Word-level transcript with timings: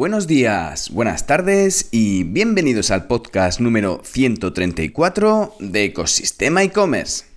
Buenos 0.00 0.26
días, 0.26 0.88
buenas 0.88 1.26
tardes 1.26 1.88
y 1.90 2.24
bienvenidos 2.24 2.90
al 2.90 3.06
podcast 3.06 3.60
número 3.60 4.00
134 4.02 5.56
de 5.60 5.84
Ecosistema 5.84 6.62
e-commerce. 6.62 7.29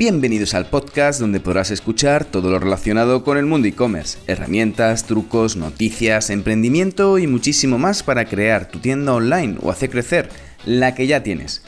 Bienvenidos 0.00 0.54
al 0.54 0.64
podcast 0.64 1.20
donde 1.20 1.40
podrás 1.40 1.70
escuchar 1.70 2.24
todo 2.24 2.50
lo 2.50 2.58
relacionado 2.58 3.22
con 3.22 3.36
el 3.36 3.44
mundo 3.44 3.68
e-commerce, 3.68 4.18
herramientas, 4.26 5.04
trucos, 5.04 5.56
noticias, 5.56 6.30
emprendimiento 6.30 7.18
y 7.18 7.26
muchísimo 7.26 7.76
más 7.76 8.02
para 8.02 8.24
crear 8.24 8.66
tu 8.66 8.78
tienda 8.78 9.12
online 9.12 9.58
o 9.60 9.70
hacer 9.70 9.90
crecer 9.90 10.30
la 10.64 10.94
que 10.94 11.06
ya 11.06 11.22
tienes. 11.22 11.62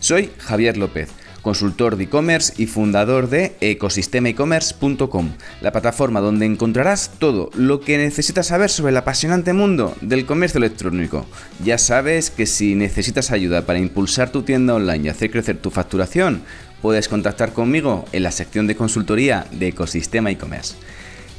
Soy 0.00 0.32
Javier 0.38 0.76
López, 0.76 1.10
consultor 1.46 1.94
de 1.94 2.02
e-commerce 2.02 2.54
y 2.56 2.66
fundador 2.66 3.28
de 3.30 3.54
ecosistemaecommerce.com, 3.60 5.30
la 5.60 5.70
plataforma 5.70 6.18
donde 6.18 6.44
encontrarás 6.44 7.12
todo 7.20 7.50
lo 7.54 7.80
que 7.80 7.98
necesitas 7.98 8.48
saber 8.48 8.68
sobre 8.68 8.90
el 8.90 8.96
apasionante 8.96 9.52
mundo 9.52 9.94
del 10.00 10.26
comercio 10.26 10.58
electrónico. 10.58 11.24
Ya 11.64 11.78
sabes 11.78 12.30
que 12.30 12.46
si 12.46 12.74
necesitas 12.74 13.30
ayuda 13.30 13.64
para 13.64 13.78
impulsar 13.78 14.32
tu 14.32 14.42
tienda 14.42 14.74
online 14.74 15.04
y 15.04 15.08
hacer 15.08 15.30
crecer 15.30 15.58
tu 15.58 15.70
facturación, 15.70 16.42
puedes 16.82 17.06
contactar 17.06 17.52
conmigo 17.52 18.06
en 18.10 18.24
la 18.24 18.32
sección 18.32 18.66
de 18.66 18.74
consultoría 18.74 19.46
de 19.52 19.68
Ecosistema 19.68 20.32
e-commerce. 20.32 20.74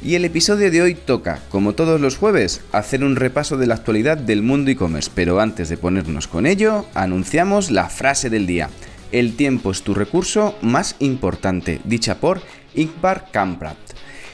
Y 0.02 0.14
el 0.14 0.24
episodio 0.24 0.70
de 0.70 0.80
hoy 0.80 0.94
toca, 0.94 1.40
como 1.50 1.74
todos 1.74 2.00
los 2.00 2.16
jueves, 2.16 2.62
hacer 2.72 3.04
un 3.04 3.16
repaso 3.16 3.58
de 3.58 3.66
la 3.66 3.74
actualidad 3.74 4.16
del 4.16 4.40
mundo 4.40 4.70
e-commerce, 4.70 5.10
pero 5.14 5.38
antes 5.38 5.68
de 5.68 5.76
ponernos 5.76 6.28
con 6.28 6.46
ello, 6.46 6.86
anunciamos 6.94 7.70
la 7.70 7.90
frase 7.90 8.30
del 8.30 8.46
día. 8.46 8.70
El 9.12 9.36
tiempo 9.36 9.70
es 9.70 9.82
tu 9.82 9.94
recurso 9.94 10.54
más 10.62 10.96
importante, 10.98 11.80
dicha 11.84 12.20
por 12.20 12.40
Ingvar 12.74 13.30
Kamprad 13.30 13.76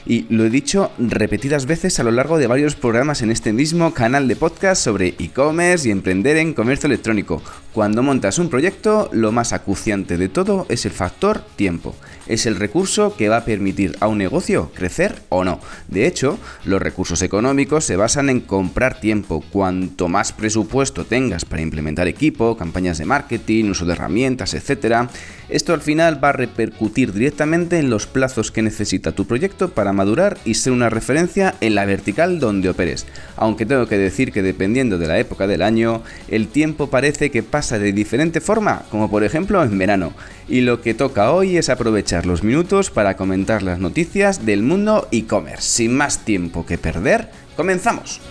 y 0.05 0.25
lo 0.29 0.45
he 0.45 0.49
dicho 0.49 0.91
repetidas 0.99 1.65
veces 1.65 1.99
a 1.99 2.03
lo 2.03 2.11
largo 2.11 2.37
de 2.37 2.47
varios 2.47 2.75
programas 2.75 3.21
en 3.21 3.31
este 3.31 3.53
mismo 3.53 3.93
canal 3.93 4.27
de 4.27 4.35
podcast 4.35 4.83
sobre 4.83 5.15
e-commerce 5.19 5.87
y 5.87 5.91
emprender 5.91 6.37
en 6.37 6.53
comercio 6.53 6.87
electrónico. 6.87 7.41
Cuando 7.75 8.03
montas 8.03 8.39
un 8.39 8.47
proyecto, 8.47 9.09
lo 9.11 9.33
más 9.33 9.51
acuciante 9.51 10.17
de 10.17 10.29
todo 10.29 10.65
es 10.69 10.85
el 10.85 10.93
factor 10.93 11.41
tiempo. 11.57 11.93
Es 12.25 12.45
el 12.45 12.55
recurso 12.55 13.17
que 13.17 13.27
va 13.27 13.35
a 13.35 13.45
permitir 13.45 13.97
a 13.99 14.07
un 14.07 14.17
negocio 14.17 14.71
crecer 14.73 15.21
o 15.27 15.43
no. 15.43 15.59
De 15.89 16.07
hecho, 16.07 16.39
los 16.63 16.81
recursos 16.81 17.21
económicos 17.21 17.83
se 17.83 17.97
basan 17.97 18.29
en 18.29 18.39
comprar 18.39 19.01
tiempo. 19.01 19.43
Cuanto 19.51 20.07
más 20.07 20.31
presupuesto 20.31 21.03
tengas 21.03 21.43
para 21.43 21.63
implementar 21.63 22.07
equipo, 22.07 22.55
campañas 22.55 22.97
de 22.97 23.05
marketing, 23.05 23.65
uso 23.71 23.85
de 23.85 23.91
herramientas, 23.91 24.53
etc., 24.53 25.09
esto 25.47 25.75
al 25.75 25.81
final 25.81 26.23
va 26.23 26.29
a 26.29 26.31
repercutir 26.31 27.13
directamente 27.13 27.77
en 27.77 27.91
los 27.91 28.07
plazos 28.07 28.51
que 28.51 28.63
necesita 28.63 29.11
tu 29.11 29.27
proyecto 29.27 29.69
para 29.69 29.93
madurar 29.93 30.39
y 30.43 30.55
ser 30.55 30.73
una 30.73 30.89
referencia 30.89 31.53
en 31.61 31.75
la 31.75 31.85
vertical 31.85 32.39
donde 32.39 32.69
operes. 32.69 33.05
Aunque 33.35 33.67
tengo 33.67 33.85
que 33.85 33.99
decir 33.99 34.31
que 34.31 34.41
dependiendo 34.41 34.97
de 34.97 35.07
la 35.07 35.19
época 35.19 35.45
del 35.45 35.61
año, 35.61 36.01
el 36.29 36.47
tiempo 36.47 36.89
parece 36.89 37.29
que 37.29 37.43
pasa 37.43 37.64
de 37.69 37.91
diferente 37.91 38.41
forma, 38.41 38.83
como 38.89 39.09
por 39.09 39.23
ejemplo 39.23 39.63
en 39.63 39.77
verano. 39.77 40.13
Y 40.47 40.61
lo 40.61 40.81
que 40.81 40.93
toca 40.93 41.31
hoy 41.31 41.57
es 41.57 41.69
aprovechar 41.69 42.25
los 42.25 42.43
minutos 42.43 42.91
para 42.91 43.17
comentar 43.17 43.63
las 43.63 43.79
noticias 43.79 44.45
del 44.45 44.63
mundo 44.63 45.07
e-commerce. 45.11 45.63
Sin 45.63 45.95
más 45.95 46.19
tiempo 46.19 46.65
que 46.65 46.77
perder, 46.77 47.29
comenzamos. 47.55 48.21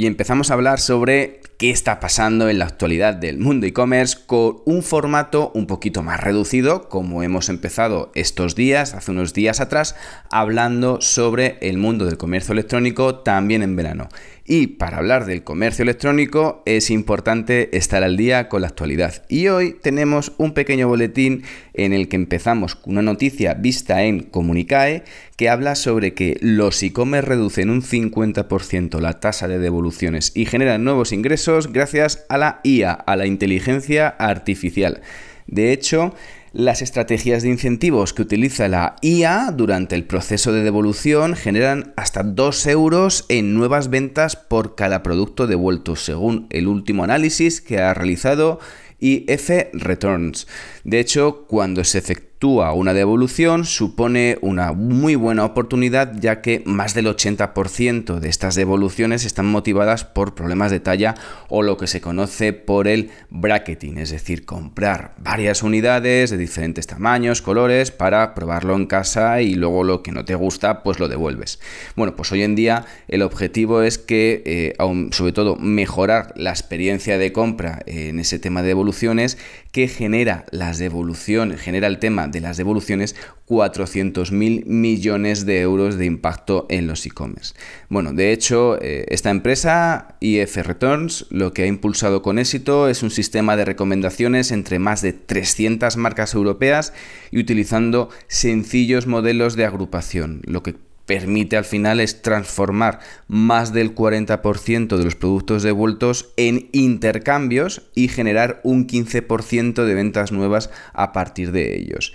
Y 0.00 0.06
empezamos 0.06 0.50
a 0.50 0.54
hablar 0.54 0.80
sobre 0.80 1.42
qué 1.58 1.68
está 1.68 2.00
pasando 2.00 2.48
en 2.48 2.58
la 2.58 2.64
actualidad 2.64 3.12
del 3.12 3.36
mundo 3.36 3.66
e-commerce 3.66 4.16
con 4.24 4.62
un 4.64 4.82
formato 4.82 5.52
un 5.54 5.66
poquito 5.66 6.02
más 6.02 6.18
reducido, 6.20 6.88
como 6.88 7.22
hemos 7.22 7.50
empezado 7.50 8.10
estos 8.14 8.54
días, 8.54 8.94
hace 8.94 9.10
unos 9.10 9.34
días 9.34 9.60
atrás, 9.60 9.96
hablando 10.30 11.02
sobre 11.02 11.58
el 11.60 11.76
mundo 11.76 12.06
del 12.06 12.16
comercio 12.16 12.52
electrónico 12.52 13.16
también 13.16 13.62
en 13.62 13.76
verano. 13.76 14.08
Y 14.52 14.66
para 14.66 14.96
hablar 14.96 15.26
del 15.26 15.44
comercio 15.44 15.84
electrónico 15.84 16.64
es 16.66 16.90
importante 16.90 17.76
estar 17.76 18.02
al 18.02 18.16
día 18.16 18.48
con 18.48 18.62
la 18.62 18.66
actualidad. 18.66 19.22
Y 19.28 19.46
hoy 19.46 19.76
tenemos 19.80 20.32
un 20.38 20.54
pequeño 20.54 20.88
boletín 20.88 21.44
en 21.72 21.92
el 21.92 22.08
que 22.08 22.16
empezamos 22.16 22.74
con 22.74 22.94
una 22.94 23.02
noticia 23.02 23.54
vista 23.54 24.02
en 24.02 24.24
Comunicae 24.24 25.04
que 25.36 25.48
habla 25.48 25.76
sobre 25.76 26.14
que 26.14 26.36
los 26.40 26.82
e-commerce 26.82 27.28
reducen 27.28 27.70
un 27.70 27.80
50% 27.80 28.98
la 28.98 29.20
tasa 29.20 29.46
de 29.46 29.60
devoluciones 29.60 30.32
y 30.34 30.46
generan 30.46 30.82
nuevos 30.82 31.12
ingresos 31.12 31.72
gracias 31.72 32.26
a 32.28 32.36
la 32.36 32.60
IA, 32.64 32.90
a 32.90 33.14
la 33.14 33.26
inteligencia 33.26 34.08
artificial. 34.08 35.00
De 35.46 35.72
hecho, 35.72 36.12
las 36.52 36.82
estrategias 36.82 37.42
de 37.42 37.50
incentivos 37.50 38.12
que 38.12 38.22
utiliza 38.22 38.68
la 38.68 38.96
IA 39.02 39.52
durante 39.52 39.94
el 39.94 40.04
proceso 40.04 40.52
de 40.52 40.62
devolución 40.62 41.36
generan 41.36 41.92
hasta 41.96 42.22
2 42.22 42.66
euros 42.66 43.24
en 43.28 43.54
nuevas 43.54 43.90
ventas 43.90 44.36
por 44.36 44.74
cada 44.74 45.02
producto 45.02 45.46
devuelto, 45.46 45.96
según 45.96 46.46
el 46.50 46.66
último 46.66 47.04
análisis 47.04 47.60
que 47.60 47.78
ha 47.78 47.94
realizado 47.94 48.58
IF 48.98 49.50
Returns. 49.72 50.46
De 50.84 51.00
hecho, 51.00 51.46
cuando 51.46 51.84
se 51.84 51.98
efectúa 51.98 52.29
una 52.42 52.94
devolución 52.94 53.66
supone 53.66 54.38
una 54.40 54.72
muy 54.72 55.14
buena 55.14 55.44
oportunidad 55.44 56.14
ya 56.18 56.40
que 56.40 56.62
más 56.64 56.94
del 56.94 57.06
80% 57.06 58.18
de 58.18 58.28
estas 58.30 58.54
devoluciones 58.54 59.26
están 59.26 59.44
motivadas 59.44 60.04
por 60.04 60.34
problemas 60.34 60.70
de 60.70 60.80
talla 60.80 61.14
o 61.48 61.62
lo 61.62 61.76
que 61.76 61.86
se 61.86 62.00
conoce 62.00 62.54
por 62.54 62.88
el 62.88 63.10
bracketing, 63.28 63.98
es 63.98 64.10
decir, 64.10 64.46
comprar 64.46 65.12
varias 65.18 65.62
unidades 65.62 66.30
de 66.30 66.38
diferentes 66.38 66.86
tamaños, 66.86 67.42
colores 67.42 67.90
para 67.90 68.34
probarlo 68.34 68.74
en 68.74 68.86
casa 68.86 69.42
y 69.42 69.54
luego 69.54 69.84
lo 69.84 70.02
que 70.02 70.12
no 70.12 70.24
te 70.24 70.34
gusta 70.34 70.82
pues 70.82 70.98
lo 70.98 71.08
devuelves. 71.08 71.60
Bueno, 71.94 72.16
pues 72.16 72.32
hoy 72.32 72.42
en 72.42 72.54
día 72.54 72.86
el 73.08 73.20
objetivo 73.20 73.82
es 73.82 73.98
que 73.98 74.42
eh, 74.46 74.76
sobre 75.10 75.32
todo 75.32 75.56
mejorar 75.56 76.32
la 76.36 76.50
experiencia 76.50 77.18
de 77.18 77.32
compra 77.32 77.82
en 77.84 78.18
ese 78.18 78.38
tema 78.38 78.62
de 78.62 78.68
devoluciones 78.68 79.36
que 79.72 79.88
genera 79.88 80.46
las 80.50 80.78
devoluciones, 80.78 81.60
genera 81.60 81.86
el 81.86 81.98
tema 81.98 82.29
de 82.30 82.40
las 82.40 82.56
devoluciones 82.56 83.16
400.000 83.46 84.66
millones 84.66 85.46
de 85.46 85.60
euros 85.60 85.96
de 85.96 86.06
impacto 86.06 86.66
en 86.68 86.86
los 86.86 87.04
e-commerce. 87.06 87.54
Bueno, 87.88 88.12
de 88.12 88.32
hecho, 88.32 88.78
eh, 88.80 89.06
esta 89.08 89.30
empresa, 89.30 90.16
IF 90.20 90.56
Returns, 90.56 91.26
lo 91.30 91.52
que 91.52 91.62
ha 91.62 91.66
impulsado 91.66 92.22
con 92.22 92.38
éxito 92.38 92.88
es 92.88 93.02
un 93.02 93.10
sistema 93.10 93.56
de 93.56 93.64
recomendaciones 93.64 94.50
entre 94.52 94.78
más 94.78 95.02
de 95.02 95.12
300 95.12 95.96
marcas 95.96 96.34
europeas 96.34 96.92
y 97.30 97.40
utilizando 97.40 98.10
sencillos 98.28 99.06
modelos 99.06 99.56
de 99.56 99.64
agrupación, 99.64 100.42
lo 100.44 100.62
que 100.62 100.74
permite 101.10 101.56
al 101.56 101.64
final 101.64 101.98
es 101.98 102.22
transformar 102.22 103.00
más 103.26 103.72
del 103.72 103.96
40% 103.96 104.96
de 104.96 105.02
los 105.02 105.16
productos 105.16 105.64
devueltos 105.64 106.32
en 106.36 106.68
intercambios 106.70 107.82
y 107.96 108.06
generar 108.06 108.60
un 108.62 108.86
15% 108.86 109.84
de 109.84 109.94
ventas 109.94 110.30
nuevas 110.30 110.70
a 110.92 111.12
partir 111.12 111.50
de 111.50 111.76
ellos. 111.76 112.14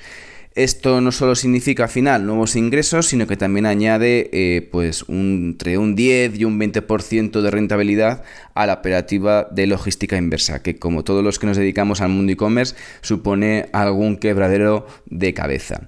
Esto 0.54 1.02
no 1.02 1.12
solo 1.12 1.36
significa 1.36 1.84
al 1.84 1.90
final 1.90 2.26
nuevos 2.26 2.56
ingresos, 2.56 3.08
sino 3.08 3.28
que 3.28 3.36
también 3.36 3.66
añade 3.66 4.30
eh, 4.32 4.70
pues 4.72 5.04
entre 5.10 5.78
un 5.78 5.96
10 5.98 6.40
y 6.40 6.46
un 6.46 6.58
20% 6.58 7.42
de 7.42 7.52
rentabilidad 7.52 8.24
a 8.54 8.66
la 8.66 8.76
operativa 8.76 9.50
de 9.52 9.68
logística 9.68 10.16
inversa, 10.16 10.64
que 10.64 10.78
como 10.78 11.04
todos 11.04 11.22
los 11.22 11.38
que 11.38 11.48
nos 11.48 11.58
dedicamos 11.58 12.00
al 12.00 12.12
mundo 12.12 12.32
e-commerce 12.32 12.76
supone 13.02 13.68
algún 13.74 14.16
quebradero 14.16 14.88
de 15.08 15.34
cabeza. 15.34 15.86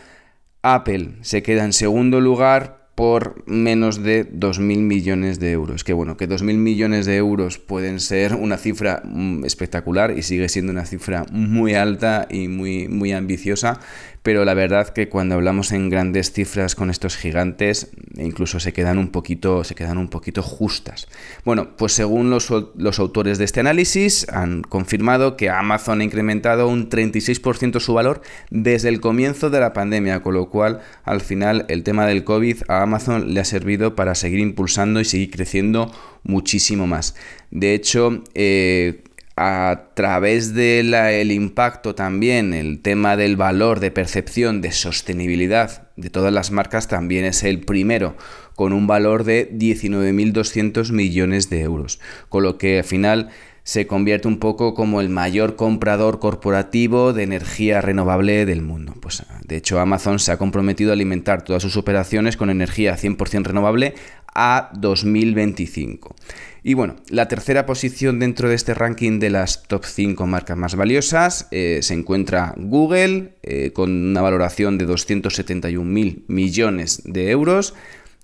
Apple 0.61 1.19
se 1.21 1.41
queda 1.41 1.63
en 1.63 1.71
segundo 1.71 2.19
lugar 2.19 2.86
por 2.97 3.43
menos 3.45 4.01
de 4.01 4.27
2.000 4.27 4.79
millones 4.79 5.39
de 5.39 5.51
euros. 5.51 5.83
Que 5.83 5.93
bueno, 5.93 6.17
que 6.17 6.27
2.000 6.27 6.57
millones 6.57 7.05
de 7.05 7.15
euros 7.17 7.59
pueden 7.59 7.99
ser 7.99 8.33
una 8.33 8.57
cifra 8.57 9.03
mm, 9.05 9.45
espectacular 9.45 10.17
y 10.17 10.23
sigue 10.23 10.49
siendo 10.49 10.71
una 10.71 10.83
cifra 10.83 11.23
muy 11.29 11.75
alta 11.75 12.27
y 12.27 12.47
muy, 12.47 12.87
muy 12.87 13.11
ambiciosa, 13.11 13.79
pero 14.27 14.43
la 14.43 14.55
verdad 14.55 14.89
que 14.89 15.07
cuando 15.07 15.35
hablamos 15.35 15.71
en 15.71 15.89
grandes 15.89 16.33
cifras 16.33 16.75
con 16.75 16.89
estos 16.89 17.15
gigantes, 17.15 17.91
incluso 18.17 18.59
se 18.59 18.73
quedan 18.73 18.97
un 18.97 19.07
poquito, 19.07 19.63
se 19.63 19.73
quedan 19.73 19.97
un 19.97 20.09
poquito 20.09 20.43
justas. 20.43 21.07
Bueno, 21.45 21.77
pues 21.77 21.93
según 21.93 22.29
los, 22.29 22.51
autores 22.99 23.37
de 23.37 23.45
este 23.45 23.61
análisis, 23.61 24.27
han 24.27 24.63
confirmado 24.63 25.37
que 25.37 25.49
Amazon 25.49 26.01
ha 26.01 26.03
incrementado 26.03 26.67
un 26.67 26.89
36% 26.89 27.79
su 27.79 27.93
valor 27.93 28.21
desde 28.49 28.89
el 28.89 28.99
comienzo 28.99 29.49
de 29.49 29.61
la 29.61 29.71
pandemia, 29.71 30.21
con 30.21 30.33
lo 30.33 30.49
cual 30.49 30.81
al 31.05 31.21
final 31.21 31.65
el 31.69 31.83
tema 31.83 32.05
del 32.05 32.25
COVID 32.25 32.63
a 32.67 32.81
Amazon 32.81 33.33
le 33.33 33.39
ha 33.39 33.45
servido 33.45 33.95
para 33.95 34.13
seguir 34.13 34.41
impulsando 34.41 34.99
y 34.99 35.05
seguir 35.05 35.31
creciendo 35.31 35.89
muchísimo 36.23 36.85
más. 36.85 37.15
De 37.49 37.73
hecho, 37.73 38.25
eh, 38.33 39.05
a 39.37 39.91
través 39.93 40.55
del 40.55 41.31
impacto 41.31 41.93
también, 41.93 42.55
el 42.55 42.81
tema 42.81 43.15
del 43.15 43.37
valor 43.37 43.79
de 43.79 43.91
percepción 43.91 44.61
de 44.61 44.71
sostenibilidad 44.71 45.91
de 45.95 46.09
todas 46.09 46.33
las 46.33 46.49
marcas 46.49 46.87
también 46.87 47.23
es 47.23 47.43
el 47.43 47.61
primero, 47.61 48.15
con 48.55 48.73
un 48.73 48.87
valor 48.87 49.23
de 49.23 49.51
19.200 49.51 50.91
millones 50.91 51.51
de 51.51 51.61
euros. 51.61 51.99
Con 52.29 52.43
lo 52.43 52.57
que 52.57 52.79
al 52.79 52.83
final 52.83 53.29
se 53.61 53.85
convierte 53.85 54.27
un 54.27 54.39
poco 54.39 54.73
como 54.73 55.01
el 55.01 55.09
mayor 55.09 55.55
comprador 55.55 56.19
corporativo 56.19 57.13
de 57.13 57.23
energía 57.23 57.81
renovable 57.81 58.45
del 58.45 58.61
mundo. 58.61 58.95
Pues, 59.01 59.23
de 59.43 59.57
hecho, 59.57 59.79
Amazon 59.79 60.19
se 60.19 60.31
ha 60.31 60.37
comprometido 60.37 60.91
a 60.91 60.93
alimentar 60.93 61.43
todas 61.43 61.61
sus 61.61 61.77
operaciones 61.77 62.37
con 62.37 62.49
energía 62.49 62.95
100% 62.95 63.43
renovable 63.43 63.93
a 64.37 64.69
2025. 64.75 66.15
Y 66.63 66.75
bueno, 66.75 66.97
la 67.09 67.27
tercera 67.27 67.65
posición 67.65 68.19
dentro 68.19 68.49
de 68.49 68.55
este 68.55 68.73
ranking 68.73 69.19
de 69.19 69.29
las 69.31 69.63
top 69.63 69.83
5 69.85 70.27
marcas 70.27 70.57
más 70.57 70.75
valiosas 70.75 71.47
eh, 71.51 71.79
se 71.81 71.93
encuentra 71.93 72.53
Google 72.55 73.35
eh, 73.41 73.71
con 73.73 73.91
una 73.91 74.21
valoración 74.21 74.77
de 74.77 74.85
271 74.85 75.83
mil 75.89 76.23
millones 76.27 77.01
de 77.03 77.31
euros. 77.31 77.73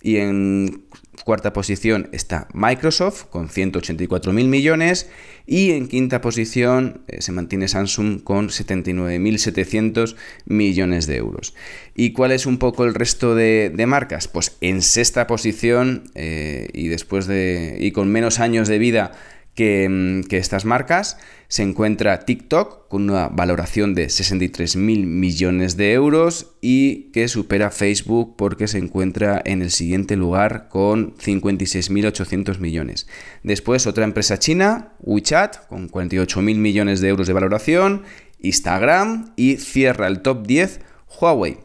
Y 0.02 0.16
en 0.18 0.84
cuarta 1.24 1.52
posición 1.52 2.08
está 2.12 2.48
Microsoft 2.52 3.24
con 3.24 3.48
184 3.48 4.32
mil 4.32 4.48
millones. 4.48 5.08
Y 5.46 5.72
en 5.72 5.88
quinta 5.88 6.20
posición 6.20 7.02
eh, 7.06 7.20
se 7.20 7.32
mantiene 7.32 7.68
Samsung 7.68 8.22
con 8.22 8.48
79.700 8.48 10.16
millones 10.46 11.06
de 11.06 11.16
euros. 11.16 11.54
¿Y 11.94 12.12
cuál 12.12 12.32
es 12.32 12.46
un 12.46 12.58
poco 12.58 12.84
el 12.84 12.94
resto 12.94 13.34
de, 13.34 13.72
marcas? 13.86 14.26
Pues 14.26 14.56
en 14.60 14.80
sexta 14.82 15.26
posición 15.26 16.04
y 16.14 16.88
después 16.88 17.26
de. 17.26 17.76
y 17.78 17.92
con 17.92 18.10
menos 18.10 18.40
años 18.40 18.68
de 18.68 18.78
vida 18.78 19.12
Mm, 19.56 20.22
que, 20.22 20.36
estas 20.36 20.64
marcas 20.64 21.16
se 21.46 21.62
encuentra 21.62 22.24
TikTok 22.24 22.88
con 22.88 23.08
una 23.08 23.28
valoración 23.28 23.94
de 23.94 24.08
63 24.08 24.74
mil 24.74 25.06
millones 25.06 25.76
de 25.76 25.92
euros 25.92 26.56
y 26.60 27.12
que 27.12 27.28
supera 27.28 27.70
Facebook 27.70 28.34
porque 28.36 28.66
se 28.66 28.78
encuentra 28.78 29.40
en 29.44 29.62
el 29.62 29.70
siguiente 29.70 30.16
lugar 30.16 30.68
con 30.68 31.14
56.800 31.18 32.58
millones. 32.58 33.06
Después 33.44 33.86
otra 33.86 34.04
empresa 34.04 34.40
china, 34.40 34.92
WeChat, 35.00 35.68
con 35.68 35.88
48 35.88 36.42
mil 36.42 36.58
millones 36.58 37.00
de 37.00 37.08
euros 37.08 37.28
de 37.28 37.32
valoración, 37.32 38.02
Instagram 38.40 39.32
y 39.36 39.58
cierra 39.58 40.08
el 40.08 40.20
top 40.20 40.46
10 40.46 40.80
Huawei. 41.20 41.58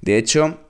De 0.00 0.16
hecho, 0.16 0.60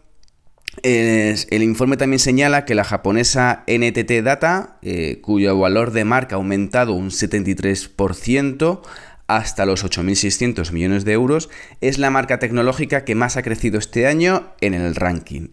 el 0.83 1.63
informe 1.63 1.97
también 1.97 2.19
señala 2.19 2.65
que 2.65 2.75
la 2.75 2.85
japonesa 2.85 3.65
NTT 3.67 4.23
Data, 4.23 4.79
eh, 4.83 5.19
cuyo 5.21 5.59
valor 5.59 5.93
de 5.93 6.05
marca 6.05 6.37
ha 6.37 6.39
aumentado 6.39 6.95
un 6.95 7.11
73% 7.11 8.81
hasta 9.27 9.67
los 9.67 9.85
8.600 9.85 10.73
millones 10.73 11.05
de 11.05 11.13
euros, 11.13 11.51
es 11.81 11.99
la 11.99 12.11
marca 12.11 12.39
tecnológica 12.39 13.05
que 13.05 13.15
más 13.15 13.37
ha 13.37 13.43
crecido 13.43 13.79
este 13.79 14.07
año 14.07 14.53
en 14.61 14.75
el 14.75 14.95
ranking. 14.95 15.49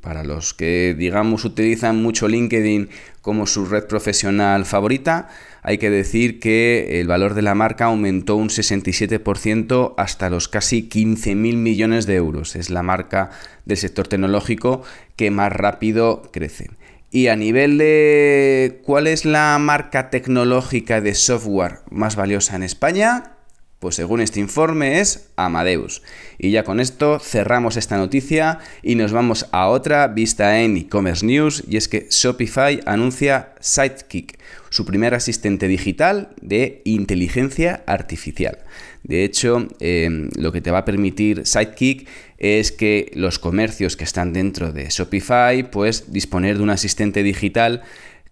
Para 0.00 0.24
los 0.24 0.54
que, 0.54 0.94
digamos, 0.96 1.44
utilizan 1.44 2.02
mucho 2.02 2.28
LinkedIn 2.28 2.88
como 3.22 3.46
su 3.46 3.66
red 3.66 3.86
profesional 3.86 4.64
favorita, 4.64 5.28
hay 5.62 5.78
que 5.78 5.90
decir 5.90 6.40
que 6.40 7.00
el 7.00 7.06
valor 7.06 7.34
de 7.34 7.42
la 7.42 7.54
marca 7.54 7.86
aumentó 7.86 8.36
un 8.36 8.48
67% 8.48 9.94
hasta 9.98 10.30
los 10.30 10.48
casi 10.48 10.88
15.000 10.88 11.34
millones 11.56 12.06
de 12.06 12.14
euros. 12.14 12.56
Es 12.56 12.70
la 12.70 12.82
marca 12.82 13.30
del 13.66 13.76
sector 13.76 14.08
tecnológico 14.08 14.82
que 15.16 15.30
más 15.30 15.52
rápido 15.52 16.22
crece. 16.32 16.70
Y 17.10 17.26
a 17.26 17.36
nivel 17.36 17.76
de 17.76 18.80
cuál 18.84 19.06
es 19.06 19.24
la 19.24 19.58
marca 19.58 20.10
tecnológica 20.10 21.00
de 21.00 21.14
software 21.14 21.80
más 21.90 22.16
valiosa 22.16 22.56
en 22.56 22.62
España, 22.62 23.32
pues 23.80 23.94
según 23.94 24.20
este 24.20 24.40
informe 24.40 25.00
es 25.00 25.30
Amadeus. 25.36 26.02
Y 26.38 26.50
ya 26.50 26.64
con 26.64 26.80
esto 26.80 27.18
cerramos 27.18 27.78
esta 27.78 27.96
noticia 27.96 28.58
y 28.82 28.94
nos 28.94 29.10
vamos 29.10 29.46
a 29.52 29.68
otra 29.68 30.06
vista 30.06 30.60
en 30.60 30.76
e-commerce 30.76 31.24
news 31.24 31.64
y 31.66 31.78
es 31.78 31.88
que 31.88 32.06
Shopify 32.10 32.80
anuncia 32.84 33.54
Sidekick, 33.58 34.38
su 34.68 34.84
primer 34.84 35.14
asistente 35.14 35.66
digital 35.66 36.28
de 36.42 36.82
inteligencia 36.84 37.82
artificial. 37.86 38.58
De 39.02 39.24
hecho, 39.24 39.66
em, 39.80 40.28
lo 40.36 40.52
que 40.52 40.60
te 40.60 40.70
va 40.70 40.78
a 40.78 40.84
permitir 40.84 41.46
Sidekick 41.46 42.06
es 42.36 42.72
que 42.72 43.10
los 43.14 43.38
comercios 43.38 43.96
que 43.96 44.04
están 44.04 44.34
dentro 44.34 44.72
de 44.72 44.90
Shopify, 44.90 45.70
pues 45.70 46.12
disponer 46.12 46.58
de 46.58 46.62
un 46.62 46.70
asistente 46.70 47.22
digital 47.22 47.82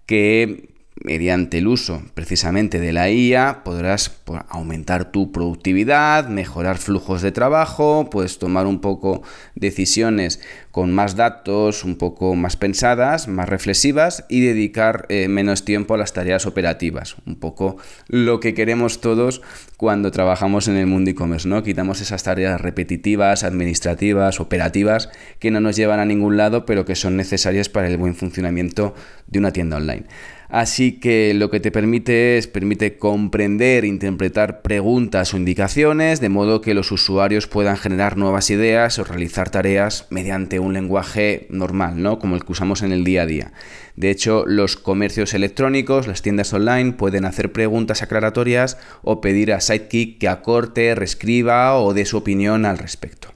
que 0.05 0.78
mediante 1.03 1.59
el 1.59 1.69
uso 1.69 2.03
precisamente 2.15 2.81
de 2.81 2.93
la 2.93 3.11
IA 3.11 3.63
podrás 3.65 4.09
pues, 4.09 4.43
aumentar 4.49 5.13
tu 5.13 5.33
productividad, 5.33 6.29
mejorar 6.29 6.79
flujos 6.79 7.23
de 7.23 7.33
trabajo, 7.33 8.09
puedes 8.11 8.39
tomar 8.39 8.67
un 8.67 8.81
poco 8.81 9.23
decisiones 9.55 10.41
con 10.79 10.95
más 10.95 11.17
datos, 11.17 11.83
un 11.83 11.97
poco 11.97 12.37
más 12.37 12.55
pensadas, 12.55 13.27
más 13.27 13.49
reflexivas 13.49 14.25
y 14.29 14.43
dedicar 14.43 15.07
eh, 15.09 15.27
menos 15.27 15.65
tiempo 15.65 15.95
a 15.95 15.99
las 15.99 16.13
tareas 16.13 16.47
operativas. 16.47 17.17
Un 17.27 17.35
poco 17.35 17.79
lo 18.07 18.39
que 18.39 18.55
queremos 18.55 19.01
todos 19.01 19.43
cuando 19.77 20.13
trabajamos 20.13 20.69
en 20.69 20.77
el 20.77 20.87
mundo 20.87 21.11
e-commerce, 21.11 21.49
¿no? 21.49 21.65
Quitamos 21.65 22.01
esas 22.01 22.23
tareas 22.23 22.61
repetitivas, 22.61 23.43
administrativas, 23.43 24.39
operativas 24.39 25.11
que 25.41 25.51
no 25.51 25.59
nos 25.59 25.75
llevan 25.75 25.99
a 25.99 26.05
ningún 26.05 26.37
lado, 26.37 26.65
pero 26.65 26.85
que 26.85 26.95
son 26.95 27.17
necesarias 27.17 27.69
para 27.69 27.89
el 27.89 27.97
buen 27.97 28.15
funcionamiento 28.15 28.95
de 29.27 29.41
una 29.41 29.53
tienda 29.53 29.79
online. 29.79 30.05
Así 30.49 30.93
que 30.93 31.35
lo 31.35 31.51
que 31.51 31.61
te 31.61 31.71
permite 31.71 32.39
es 32.39 32.47
permite 32.47 32.97
comprender, 32.97 33.85
interpretar 33.85 34.63
preguntas 34.63 35.35
o 35.35 35.37
indicaciones, 35.37 36.21
de 36.21 36.31
modo 36.31 36.63
que 36.63 36.73
los 36.73 36.91
usuarios 36.91 37.47
puedan 37.47 37.77
generar 37.77 38.17
nuevas 38.17 38.49
ideas 38.49 38.99
o 38.99 39.05
realizar 39.05 39.51
tareas 39.51 40.07
mediante 40.09 40.59
un 40.59 40.68
lenguaje 40.73 41.47
normal, 41.51 42.03
¿no? 42.03 42.19
Como 42.19 42.37
el 42.37 42.45
que 42.45 42.53
usamos 42.53 42.83
en 42.83 42.93
el 42.93 43.05
día 43.05 43.23
a 43.23 43.27
día. 43.27 43.53
De 43.97 44.11
hecho, 44.11 44.45
los 44.47 44.77
comercios 44.77 45.35
electrónicos, 45.35 46.07
las 46.07 46.23
tiendas 46.23 46.53
online, 46.53 46.93
pueden 46.93 47.25
hacer 47.25 47.53
preguntas 47.53 48.03
aclaratorias 48.03 48.79
o 49.03 49.21
pedir 49.21 49.53
a 49.53 49.61
Sidekick 49.61 50.19
que 50.19 50.29
acorte, 50.29 50.95
reescriba 50.95 51.77
o 51.79 51.95
dé 51.95 52.05
su 52.05 52.17
opinión 52.17 52.65
al 52.65 52.79
respecto. 52.79 53.33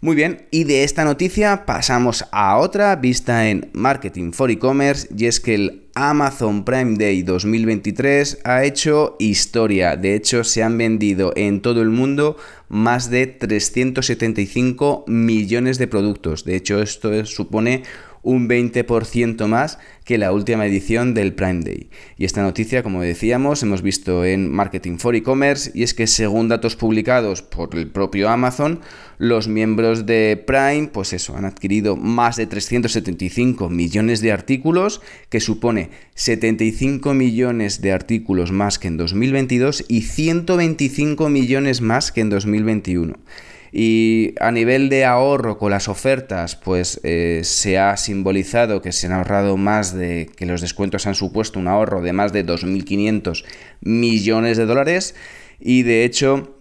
Muy 0.00 0.16
bien, 0.16 0.46
y 0.50 0.64
de 0.64 0.84
esta 0.84 1.04
noticia 1.04 1.64
pasamos 1.64 2.26
a 2.30 2.58
otra 2.58 2.94
vista 2.96 3.48
en 3.48 3.70
Marketing 3.72 4.32
for 4.32 4.50
E-Commerce 4.50 5.08
y 5.16 5.24
es 5.24 5.40
que 5.40 5.54
el 5.54 5.83
Amazon 5.94 6.64
Prime 6.64 6.96
Day 6.96 7.22
2023 7.22 8.40
ha 8.42 8.64
hecho 8.64 9.14
historia. 9.20 9.96
De 9.96 10.16
hecho, 10.16 10.42
se 10.42 10.64
han 10.64 10.76
vendido 10.76 11.32
en 11.36 11.60
todo 11.60 11.82
el 11.82 11.90
mundo 11.90 12.36
más 12.68 13.10
de 13.10 13.28
375 13.28 15.04
millones 15.06 15.78
de 15.78 15.86
productos. 15.86 16.44
De 16.44 16.56
hecho, 16.56 16.82
esto 16.82 17.24
supone 17.26 17.84
un 18.24 18.48
20% 18.48 19.46
más 19.46 19.78
que 20.04 20.18
la 20.18 20.32
última 20.32 20.66
edición 20.66 21.14
del 21.14 21.32
Prime 21.34 21.62
Day. 21.62 21.88
Y 22.18 22.24
esta 22.24 22.42
noticia, 22.42 22.82
como 22.82 23.02
decíamos, 23.02 23.62
hemos 23.62 23.82
visto 23.82 24.24
en 24.24 24.50
Marketing 24.50 24.98
for 24.98 25.14
E-Commerce 25.14 25.70
y 25.74 25.82
es 25.82 25.94
que 25.94 26.06
según 26.06 26.48
datos 26.48 26.76
publicados 26.76 27.42
por 27.42 27.74
el 27.76 27.88
propio 27.88 28.28
Amazon, 28.28 28.80
los 29.18 29.48
miembros 29.48 30.06
de 30.06 30.42
Prime, 30.46 30.88
pues 30.92 31.12
eso, 31.12 31.36
han 31.36 31.44
adquirido 31.44 31.96
más 31.96 32.36
de 32.36 32.46
375 32.46 33.70
millones 33.70 34.20
de 34.20 34.32
artículos, 34.32 35.00
que 35.28 35.40
supone 35.40 35.90
75 36.14 37.14
millones 37.14 37.80
de 37.80 37.92
artículos 37.92 38.52
más 38.52 38.78
que 38.78 38.88
en 38.88 38.96
2022 38.96 39.84
y 39.88 40.02
125 40.02 41.28
millones 41.28 41.80
más 41.80 42.12
que 42.12 42.20
en 42.20 42.30
2021. 42.30 43.14
Y 43.76 44.36
a 44.38 44.52
nivel 44.52 44.88
de 44.88 45.04
ahorro 45.04 45.58
con 45.58 45.72
las 45.72 45.88
ofertas, 45.88 46.54
pues 46.54 47.00
eh, 47.02 47.40
se 47.42 47.76
ha 47.76 47.96
simbolizado 47.96 48.80
que 48.80 48.92
se 48.92 49.08
han 49.08 49.12
ahorrado 49.12 49.56
más 49.56 49.92
de, 49.92 50.30
que 50.36 50.46
los 50.46 50.60
descuentos 50.60 51.08
han 51.08 51.16
supuesto 51.16 51.58
un 51.58 51.66
ahorro 51.66 52.00
de 52.00 52.12
más 52.12 52.32
de 52.32 52.46
2.500 52.46 53.44
millones 53.80 54.58
de 54.58 54.66
dólares. 54.66 55.16
Y 55.58 55.82
de 55.82 56.04
hecho, 56.04 56.54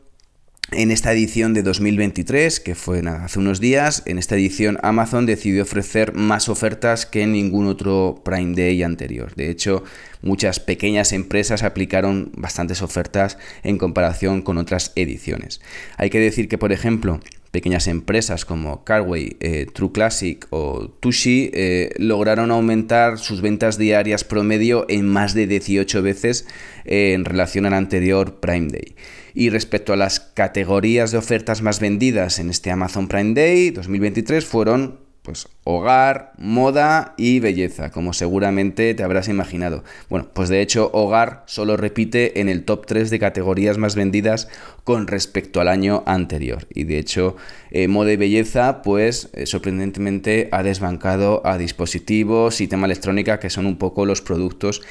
en 0.72 0.90
esta 0.90 1.14
edición 1.14 1.54
de 1.54 1.62
2023, 1.62 2.60
que 2.60 2.74
fue 2.74 3.04
hace 3.08 3.38
unos 3.38 3.60
días, 3.60 4.02
en 4.08 4.18
esta 4.18 4.34
edición 4.34 4.80
Amazon 4.82 5.28
decidió 5.28 5.62
ofrecer 5.62 6.16
más 6.16 6.50
ofertas 6.50 7.06
que 7.06 7.22
en 7.22 7.34
ningún 7.34 7.68
otro 7.68 8.24
Prime 8.26 8.56
Day 8.56 8.82
anterior. 8.82 9.36
De 9.36 9.52
hecho, 9.52 9.84
muchas 10.24 10.60
pequeñas 10.60 11.14
empresas 11.14 11.62
aplicaron 11.62 12.32
bastantes 12.36 12.82
ofertas 12.82 13.38
en 13.62 13.78
comparación 13.78 14.42
con 14.42 14.58
otras 14.58 14.92
ediciones. 14.96 15.62
Hay 15.98 16.10
que 16.10 16.20
decir 16.20 16.48
que, 16.48 16.58
por 16.58 16.72
ejemplo, 16.72 17.20
pequeñas 17.54 17.88
empresas 17.88 18.46
como 18.46 18.84
Carway, 18.84 19.38
eh, 19.40 19.68
True 19.72 19.92
Classic 19.92 20.48
o 20.50 20.90
Tushi 20.90 21.52
eh, 21.54 21.92
lograron 21.98 22.50
aumentar 22.50 23.20
sus 23.20 23.42
ventas 23.42 23.78
diarias 23.78 24.24
promedio 24.24 24.88
en 24.90 25.08
más 25.08 25.36
de 25.36 25.46
18 25.46 26.02
veces 26.02 26.48
eh, 26.84 27.14
en 27.14 27.26
relación 27.26 27.68
al 27.68 27.76
anterior 27.76 28.40
Prime 28.40 28.70
Day. 28.70 28.96
Y 29.36 29.52
respecto 29.52 29.94
a 29.94 29.98
las 29.98 30.20
categorías 30.20 31.12
de 31.12 31.20
ofertas 31.20 31.62
más 31.62 31.80
vendidas 31.80 32.40
en 32.40 32.50
este 32.50 32.72
Amazon 32.72 33.08
Prime 33.08 33.36
Day 33.36 33.70
2023 33.70 34.44
fueron 34.44 35.03
pues 35.24 35.48
hogar, 35.64 36.34
moda 36.38 37.14
y 37.18 37.40
belleza, 37.40 37.92
como 37.92 38.12
seguramente 38.12 38.94
te 38.94 39.04
habrás 39.04 39.30
imaginado. 39.30 39.84
Bueno, 40.10 40.28
pues 40.34 40.50
de 40.50 40.62
hecho 40.62 40.92
hogar 40.94 41.44
solo 41.48 41.78
repite 41.78 42.42
en 42.42 42.50
el 42.50 42.66
top 42.66 42.86
3 42.86 43.10
de 43.10 43.20
categorías 43.20 43.78
más 43.78 43.96
vendidas 43.96 44.50
con 44.84 45.08
respecto 45.08 45.62
al 45.62 45.70
año 45.70 46.04
anterior. 46.06 46.68
Y 46.74 46.84
de 46.84 47.00
hecho 47.00 47.38
eh, 47.72 47.88
moda 47.88 48.12
y 48.12 48.18
belleza 48.18 48.82
pues 48.82 49.30
eh, 49.34 49.46
sorprendentemente 49.46 50.50
ha 50.52 50.62
desbancado 50.62 51.42
a 51.46 51.58
dispositivos 51.58 52.60
y 52.60 52.68
tema 52.68 52.86
electrónica 52.86 53.40
que 53.40 53.50
son 53.50 53.66
un 53.66 53.78
poco 53.78 54.06
los 54.06 54.22
productos 54.22 54.82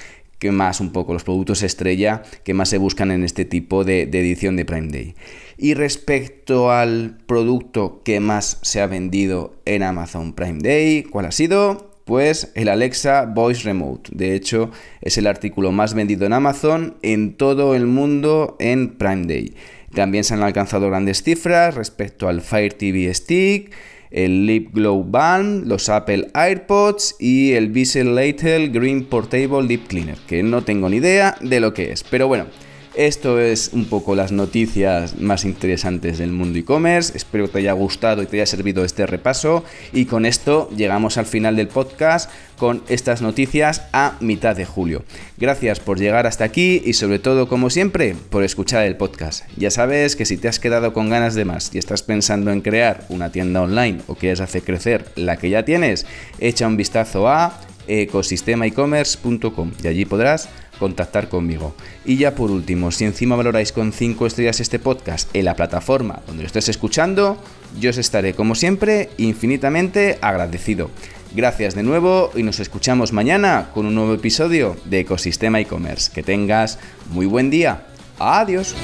que 0.43 0.51
más 0.51 0.81
un 0.81 0.91
poco 0.91 1.13
los 1.13 1.23
productos 1.23 1.63
estrella 1.63 2.25
que 2.43 2.53
más 2.53 2.69
se 2.69 2.77
buscan 2.77 3.13
en 3.13 3.23
este 3.23 3.45
tipo 3.45 3.85
de, 3.85 4.03
edición 4.03 4.57
de 4.57 4.65
Prime 4.65 4.89
Day. 4.89 5.15
Y 5.57 5.75
respecto 5.75 6.73
al 6.73 7.19
producto 7.27 8.03
que 8.05 8.19
más 8.19 8.59
se 8.63 8.81
ha 8.81 8.89
vendido 8.89 9.55
en 9.67 9.85
Amazon 9.85 10.33
Prime 10.33 10.59
Day, 10.61 11.05
¿cuál 11.05 11.27
ha 11.27 11.31
sido? 11.31 11.93
Pues 12.05 12.51
el 12.57 12.71
Alexa 12.71 13.25
Voice 13.25 13.63
Remote. 13.63 14.11
De 14.13 14.35
hecho, 14.35 14.73
es 15.01 15.17
el 15.17 15.29
artículo 15.29 15.71
más 15.71 15.95
vendido 15.95 16.27
en 16.27 16.33
Amazon 16.33 16.97
en 17.03 17.37
todo 17.37 17.77
el 17.77 17.87
mundo 17.87 18.57
en 18.59 18.97
Prime 18.97 19.27
Day. 19.27 19.55
También 19.95 20.25
se 20.25 20.35
han 20.35 20.43
alcanzado 20.43 20.89
grandes 20.89 21.23
cifras 21.23 21.77
respecto 21.77 22.27
al 22.27 22.41
Fire 22.41 22.73
TV 22.73 23.15
Stick, 23.15 23.71
el 24.12 24.47
Lip 24.47 24.75
Glow 24.75 25.04
Band, 25.04 25.66
los 25.66 25.88
Apple 25.88 26.28
AirPods 26.35 27.16
y 27.19 27.52
el 27.52 27.71
Visual 27.71 28.14
Latel 28.14 28.71
Green 28.71 29.04
Portable 29.04 29.62
Lip 29.62 29.87
Cleaner, 29.87 30.19
que 30.26 30.42
no 30.42 30.62
tengo 30.62 30.88
ni 30.88 30.99
idea 30.99 31.37
de 31.40 31.61
lo 31.61 31.75
que 31.75 31.92
es. 31.92 32.04
Pero 32.04 32.28
bueno, 32.28 32.47
esto 32.95 33.41
es 33.41 33.71
un 33.73 33.87
poco 33.87 34.15
las 34.15 34.33
noticias 34.33 35.19
más 35.19 35.45
interesantes 35.45 36.19
del 36.19 36.31
mundo 36.31 36.59
e-commerce. 36.59 37.17
Espero 37.17 37.47
que 37.47 37.53
te 37.53 37.59
haya 37.59 37.73
gustado 37.73 38.23
y 38.23 38.27
te 38.27 38.37
haya 38.37 38.47
servido 38.47 38.85
este 38.85 39.07
repaso. 39.07 39.65
Y 39.93 40.05
con 40.05 40.27
esto 40.27 40.69
llegamos 40.77 41.19
al 41.19 41.27
final 41.27 41.57
del 41.57 41.69
podcast 41.69 42.31
con 42.59 42.83
estas 42.89 43.23
noticias 43.23 43.83
a 43.93 44.17
mitad 44.21 44.55
de 44.55 44.67
julio. 44.67 45.05
Gracias 45.37 45.81
por 45.81 45.99
llegar 45.99 46.27
hasta 46.27 46.45
aquí 46.45 46.83
y 46.85 46.93
sobre 46.93 47.19
todo, 47.19 47.49
como 47.49 47.71
siempre, 47.71 48.15
por 48.31 48.45
escuchar 48.45 48.85
el 48.87 48.97
podcast. 48.97 49.45
Ya 49.57 49.71
sabes 49.71 50.15
que 50.15 50.27
si 50.27 50.37
te 50.37 50.49
has 50.49 50.59
quedado 50.59 50.93
con 50.93 51.09
ganas 51.09 51.35
de 51.35 51.45
más 51.45 51.75
y 51.75 51.79
estás 51.79 52.03
pensando 52.03 52.51
en 52.51 52.61
crear 52.61 53.05
una 53.09 53.33
tienda 53.33 53.63
online 53.63 54.01
o 54.07 54.15
quieres 54.15 54.41
hacer 54.41 54.63
crecer 54.63 55.07
la 55.17 55.39
que 55.39 55.51
ya 55.51 55.65
tienes, 55.65 56.07
echa 56.39 56.67
un 56.67 56.77
vistazo 56.77 57.29
a 57.29 57.59
ecosistemaecommerce.com 57.89 59.73
y 59.83 59.87
allí 59.89 60.05
podrás 60.05 60.49
contactar 60.83 61.29
conmigo. 61.29 61.77
Y 62.05 62.17
ya 62.17 62.35
por 62.35 62.51
último, 62.51 62.91
si 62.91 63.05
encima 63.05 63.37
valoráis 63.37 63.71
con 63.71 63.93
5 63.93 64.27
estrellas 64.27 64.59
este 64.59 64.81
podcast 64.81 65.31
en 65.33 65.45
la 65.45 65.55
plataforma 65.55 66.23
donde 66.27 66.43
lo 66.43 66.49
estés 66.49 66.69
escuchando, 66.69 67.39
yo 67.79 67.91
os 67.91 67.99
estaré 67.99 68.35
como 68.35 68.57
siempre 68.57 69.11
infinitamente 69.17 70.19
agradecido. 70.21 70.91
Gracias 71.37 71.77
de 71.77 71.85
nuevo 71.85 72.33
y 72.35 72.43
nos 72.43 72.59
escuchamos 72.59 73.12
mañana 73.12 73.71
con 73.73 73.87
un 73.87 73.95
nuevo 73.95 74.15
episodio 74.15 74.77
de 74.87 75.01
Ecosistema 75.01 75.61
e-commerce. 75.61 76.11
Que 76.12 76.25
tengas 76.25 76.81
muy 77.12 77.27
buen 77.27 77.49
día. 77.49 77.87
Adiós. 78.19 78.75